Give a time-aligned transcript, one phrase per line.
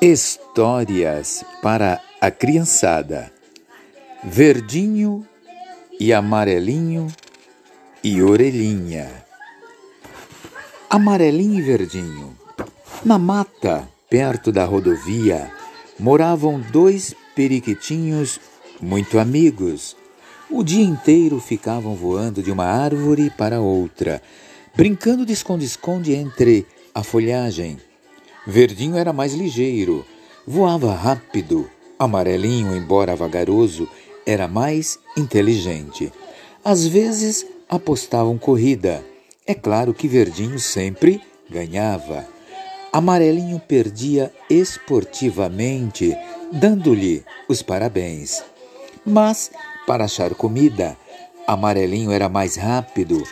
[0.00, 3.32] Histórias para a criançada.
[4.24, 5.26] Verdinho
[5.98, 7.06] e amarelinho
[8.02, 9.08] e orelhinha.
[10.90, 12.36] Amarelinho e verdinho.
[13.04, 15.50] Na mata, perto da rodovia,
[15.98, 18.40] moravam dois periquitinhos
[18.80, 19.96] muito amigos.
[20.50, 24.20] O dia inteiro ficavam voando de uma árvore para outra,
[24.74, 27.78] brincando de esconde-esconde entre a folhagem
[28.46, 30.04] Verdinho era mais ligeiro,
[30.44, 31.70] voava rápido.
[31.96, 33.88] Amarelinho, embora vagaroso,
[34.26, 36.12] era mais inteligente.
[36.64, 39.04] Às vezes apostavam corrida.
[39.46, 42.26] É claro que Verdinho sempre ganhava.
[42.92, 46.16] Amarelinho perdia esportivamente,
[46.50, 48.42] dando-lhe os parabéns.
[49.06, 49.52] Mas,
[49.86, 50.96] para achar comida,
[51.46, 53.22] Amarelinho era mais rápido,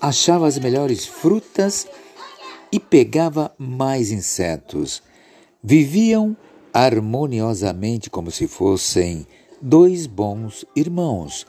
[0.00, 1.86] achava as melhores frutas
[2.72, 5.02] e pegava mais insetos.
[5.62, 6.36] Viviam
[6.72, 9.26] harmoniosamente como se fossem
[9.60, 11.46] dois bons irmãos.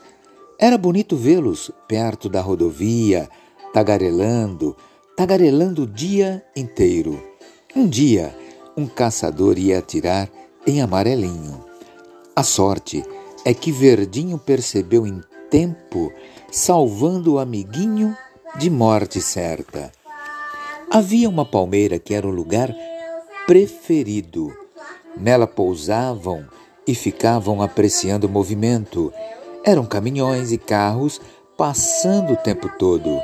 [0.58, 3.28] Era bonito vê-los perto da rodovia,
[3.72, 4.76] tagarelando,
[5.16, 7.22] tagarelando o dia inteiro.
[7.76, 8.34] Um dia,
[8.76, 10.28] um caçador ia atirar
[10.66, 11.64] em amarelinho.
[12.34, 13.04] A sorte
[13.44, 15.20] é que Verdinho percebeu em
[15.50, 16.12] tempo,
[16.50, 18.16] salvando o amiguinho
[18.58, 19.92] de morte certa.
[20.90, 22.74] Havia uma palmeira que era o lugar
[23.46, 24.50] preferido.
[25.14, 26.46] Nela pousavam
[26.86, 29.12] e ficavam apreciando o movimento.
[29.62, 31.20] Eram caminhões e carros
[31.58, 33.20] passando o tempo todo.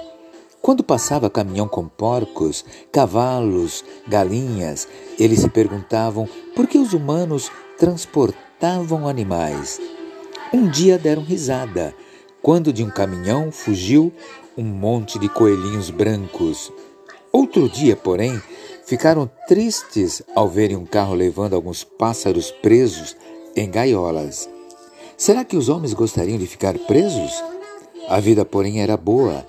[0.61, 4.87] Quando passava caminhão com porcos, cavalos, galinhas,
[5.19, 9.81] eles se perguntavam por que os humanos transportavam animais.
[10.53, 11.95] Um dia deram risada
[12.43, 14.13] quando de um caminhão fugiu
[14.55, 16.71] um monte de coelhinhos brancos.
[17.35, 18.41] Outro dia, porém,
[18.87, 23.17] ficaram tristes ao verem um carro levando alguns pássaros presos
[23.57, 24.49] em gaiolas.
[25.17, 27.33] Será que os homens gostariam de ficar presos?
[28.09, 29.45] A vida, porém, era boa.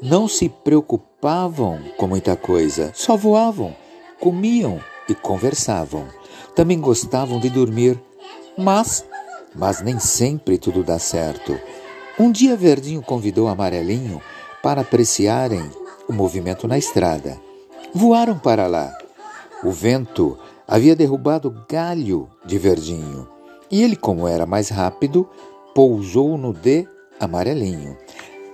[0.00, 3.76] Não se preocupavam com muita coisa, só voavam,
[4.18, 6.08] comiam e conversavam.
[6.56, 8.02] Também gostavam de dormir,
[8.56, 9.04] mas,
[9.54, 11.60] mas nem sempre tudo dá certo.
[12.18, 14.18] Um dia Verdinho convidou Amarelinho
[14.62, 15.81] para apreciarem
[16.12, 17.40] o movimento na estrada.
[17.94, 18.94] Voaram para lá.
[19.64, 23.26] O vento havia derrubado galho de verdinho
[23.70, 25.26] e ele, como era mais rápido,
[25.74, 26.86] pousou no de
[27.18, 27.96] amarelinho.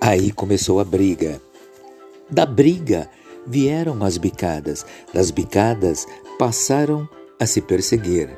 [0.00, 1.42] Aí começou a briga.
[2.30, 3.10] Da briga
[3.44, 6.06] vieram as bicadas, das bicadas
[6.38, 7.08] passaram
[7.40, 8.30] a se perseguir.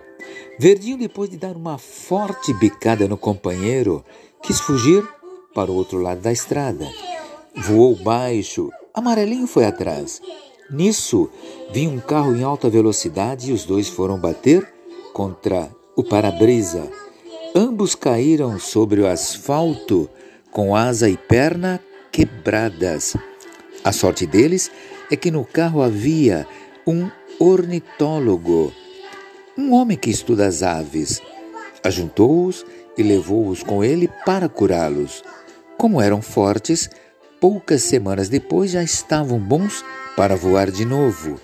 [0.59, 4.03] Verdinho, depois de dar uma forte bicada no companheiro,
[4.43, 5.07] quis fugir
[5.55, 6.89] para o outro lado da estrada.
[7.55, 10.21] Voou baixo Amarelinho foi atrás.
[10.71, 11.31] Nisso,
[11.73, 14.67] vinha um carro em alta velocidade e os dois foram bater
[15.13, 16.91] contra o para-brisa.
[17.55, 20.09] Ambos caíram sobre o asfalto
[20.51, 21.81] com asa e perna
[22.11, 23.17] quebradas.
[23.85, 24.71] A sorte deles
[25.11, 26.47] é que no carro havia
[26.87, 28.73] um ornitólogo,
[29.57, 31.23] um homem que estuda as aves.
[31.83, 32.65] Ajuntou-os
[32.97, 35.23] e levou-os com ele para curá-los.
[35.79, 36.91] Como eram fortes,
[37.41, 39.85] poucas semanas depois já estavam bons
[40.17, 41.41] para voar de novo.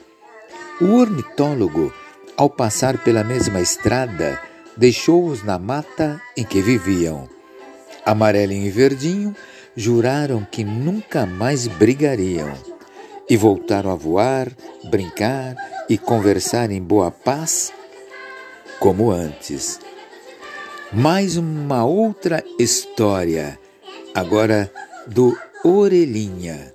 [0.80, 1.92] O ornitólogo,
[2.36, 4.38] ao passar pela mesma estrada,
[4.76, 7.28] deixou-os na mata em que viviam.
[8.04, 9.34] Amarelinho e Verdinho
[9.74, 12.52] juraram que nunca mais brigariam
[13.28, 14.52] e voltaram a voar,
[14.84, 15.56] brincar
[15.88, 17.72] e conversar em boa paz
[18.78, 19.80] como antes.
[20.92, 23.58] Mais uma outra história,
[24.14, 24.70] agora
[25.06, 25.36] do
[25.69, 26.72] Orelhinha.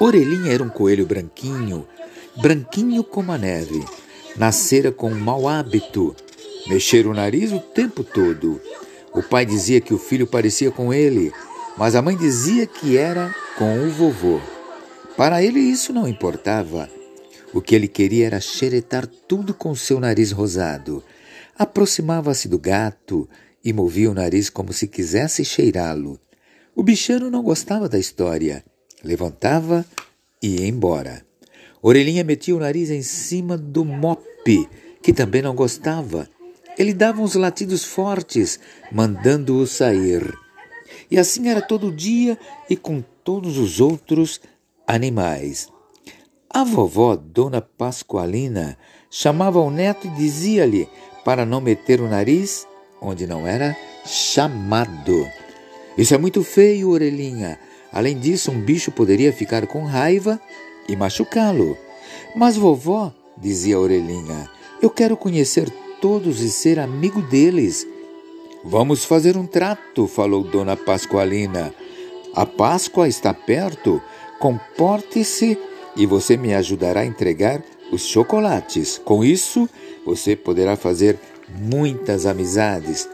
[0.00, 1.86] Orelhinha era um coelho branquinho,
[2.40, 3.84] branquinho como a neve.
[4.34, 6.16] Nascera com um mau hábito,
[6.66, 8.58] mexer o nariz o tempo todo.
[9.12, 11.34] O pai dizia que o filho parecia com ele,
[11.76, 14.40] mas a mãe dizia que era com o vovô.
[15.14, 16.88] Para ele isso não importava.
[17.52, 21.04] O que ele queria era xeretar tudo com seu nariz rosado.
[21.58, 23.28] Aproximava-se do gato
[23.62, 26.18] e movia o nariz como se quisesse cheirá-lo.
[26.76, 28.64] O bichano não gostava da história.
[29.02, 29.84] Levantava
[30.42, 31.24] e ia embora.
[31.80, 34.68] Orelhinha metia o nariz em cima do mope,
[35.02, 36.28] que também não gostava.
[36.76, 38.58] Ele dava uns latidos fortes,
[38.90, 40.36] mandando-o sair.
[41.10, 42.36] E assim era todo dia
[42.68, 44.40] e com todos os outros
[44.86, 45.68] animais.
[46.50, 48.76] A vovó, Dona Pascoalina,
[49.10, 50.88] chamava o neto e dizia-lhe
[51.24, 52.66] para não meter o nariz
[53.00, 55.43] onde não era chamado.
[55.96, 57.58] Isso é muito feio, orelhinha.
[57.92, 60.40] Além disso, um bicho poderia ficar com raiva
[60.88, 61.78] e machucá-lo.
[62.34, 64.50] Mas vovó, dizia a Orelhinha,
[64.82, 65.70] eu quero conhecer
[66.00, 67.86] todos e ser amigo deles.
[68.64, 71.72] Vamos fazer um trato, falou Dona Pascoalina.
[72.34, 74.02] A Páscoa está perto.
[74.40, 75.56] Comporte-se
[75.96, 77.62] e você me ajudará a entregar
[77.92, 78.98] os chocolates.
[78.98, 79.68] Com isso,
[80.04, 81.18] você poderá fazer
[81.60, 83.08] muitas amizades.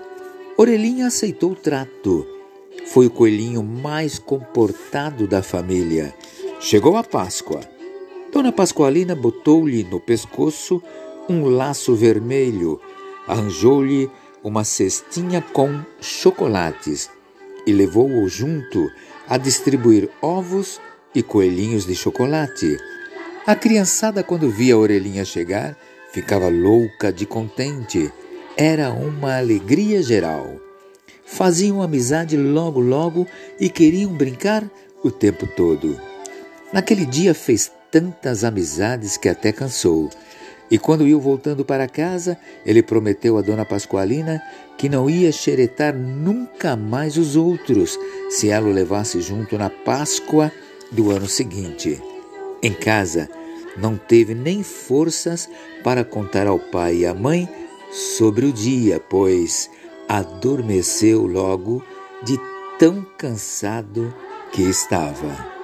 [0.56, 2.39] Orelhinha aceitou o trato.
[2.86, 6.14] Foi o coelhinho mais comportado da família.
[6.60, 7.60] Chegou a Páscoa.
[8.32, 10.82] Dona Pascoalina botou-lhe no pescoço
[11.28, 12.80] um laço vermelho,
[13.26, 14.10] arranjou-lhe
[14.42, 17.10] uma cestinha com chocolates
[17.66, 18.90] e levou-o junto
[19.28, 20.80] a distribuir ovos
[21.14, 22.76] e coelhinhos de chocolate.
[23.46, 25.76] A criançada, quando via a orelhinha chegar,
[26.12, 28.12] ficava louca de contente.
[28.56, 30.69] Era uma alegria geral.
[31.32, 33.26] Faziam amizade logo, logo
[33.58, 34.68] e queriam brincar
[35.02, 35.98] o tempo todo.
[36.72, 40.10] Naquele dia fez tantas amizades que até cansou.
[40.68, 42.36] E quando iam voltando para casa,
[42.66, 44.42] ele prometeu a Dona Pascoalina
[44.76, 47.96] que não ia xeretar nunca mais os outros
[48.28, 50.50] se ela o levasse junto na Páscoa
[50.90, 52.02] do ano seguinte.
[52.60, 53.28] Em casa,
[53.76, 55.48] não teve nem forças
[55.84, 57.48] para contar ao pai e à mãe
[57.92, 59.70] sobre o dia, pois
[60.10, 61.84] adormeceu logo
[62.24, 62.36] de
[62.80, 64.12] tão cansado
[64.50, 65.59] que estava.